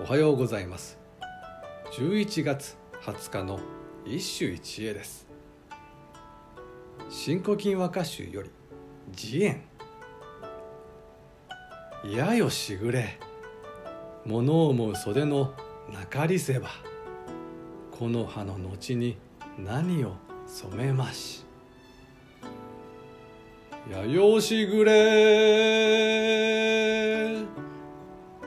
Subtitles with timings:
[0.00, 0.98] おはようございます。
[1.92, 3.60] 11月20日の
[4.04, 5.28] 一首一会です。
[7.08, 8.50] 新古今和歌集より
[9.12, 9.62] 慈円
[12.04, 13.20] やよしぐれ。
[14.26, 15.54] 物思う袖の
[15.92, 16.70] 中りせば。
[17.92, 19.16] この葉の後に
[19.56, 20.16] 何を
[20.46, 21.44] 染めまし。
[23.88, 26.13] やよしぐれ。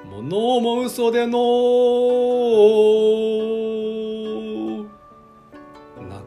[0.10, 1.38] 物思う袖の。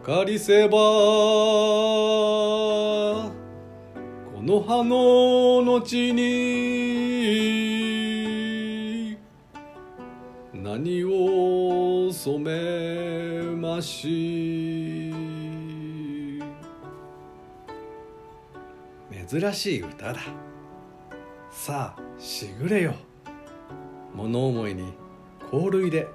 [0.01, 0.81] 中りせばこ
[4.43, 6.91] の葉の後に
[10.55, 15.13] 何を染めまし。
[19.29, 20.21] 珍しい歌だ。
[21.51, 22.95] さあしぐれよ。
[24.15, 24.93] 物思いに
[25.51, 26.09] 香類で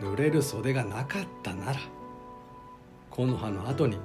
[0.00, 1.78] 濡れる袖がなかったなら
[3.10, 3.98] 木の葉の後に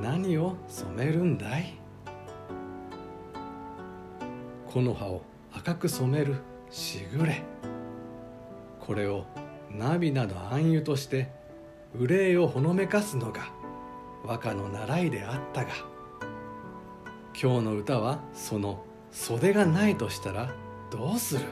[0.00, 1.78] 何を染めるんだい？
[4.70, 6.36] 木の葉を赤く染める
[6.70, 7.42] しぐれ
[8.80, 9.26] これを
[9.70, 11.30] 涙の暗喩として
[11.94, 13.50] 憂いをほのめかすのが
[14.24, 15.70] 和歌の習いであったが
[17.40, 20.54] 今日の歌はその袖がないとしたら
[20.90, 21.44] どうする？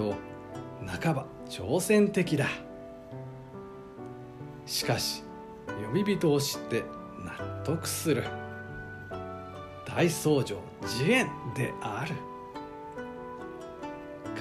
[0.00, 0.14] と
[0.86, 2.46] 半ば挑戦的だ。
[4.64, 5.22] しかし
[5.66, 6.84] 読み人を知って
[7.18, 8.24] 納得する。
[9.84, 10.56] 大僧正
[10.86, 12.14] 慈円である。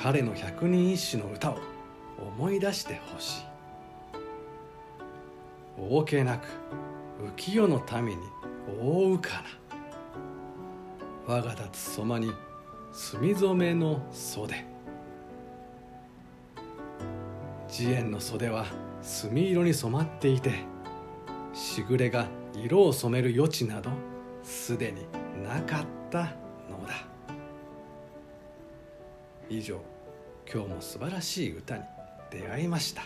[0.02, 1.58] 彼の百人一首の歌を
[2.38, 3.44] 思い出してほしい。
[5.78, 6.48] 大けなく
[7.38, 8.26] 浮世の民に
[8.82, 9.44] 覆うか
[11.28, 11.36] な。
[11.36, 12.32] 我が立つそまに
[12.94, 14.79] 墨染めの袖。
[17.70, 18.66] 慈円の袖は
[19.02, 20.52] 墨色に染まっていて
[21.54, 23.92] しぐれが色を染める余地など
[24.44, 25.06] すでに
[25.44, 26.34] なかった
[26.70, 26.96] のだ。
[29.50, 29.80] 以上
[30.52, 31.84] 今日も素晴らしい歌に
[32.32, 33.04] 出会いました。